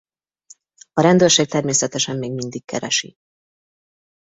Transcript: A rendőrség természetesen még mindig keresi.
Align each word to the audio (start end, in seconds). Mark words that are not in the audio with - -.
A 0.93 1.01
rendőrség 1.01 1.47
természetesen 1.47 2.17
még 2.17 2.33
mindig 2.33 2.65
keresi. 2.65 3.15